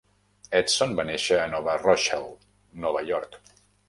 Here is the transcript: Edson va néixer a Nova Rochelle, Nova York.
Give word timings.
Edson 0.59 0.95
va 0.99 1.03
néixer 1.09 1.37
a 1.41 1.43
Nova 1.51 1.75
Rochelle, 1.83 2.31
Nova 2.87 3.05
York. 3.11 3.39